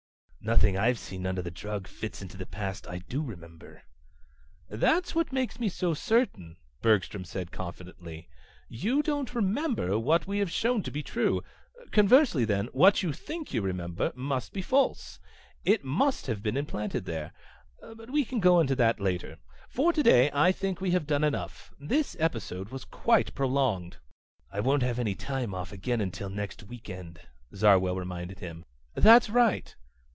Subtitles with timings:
[0.43, 3.83] "Nothing I've seen under the drug fits into the past I do remember."
[4.69, 8.27] "That's what makes me so certain," Bergstrom said confidently.
[8.67, 11.43] "You don't remember what we have shown to be true.
[11.91, 15.19] Conversely then, what you think you remember must be false.
[15.63, 17.33] It must have been implanted there.
[17.79, 19.37] But we can go into that later.
[19.69, 21.71] For today I think we have done enough.
[21.79, 23.97] This episode was quite prolonged."
[24.51, 27.19] "I won't have any time off again until next week end,"
[27.53, 28.65] Zarwell reminded him.
[28.95, 29.75] "That's right."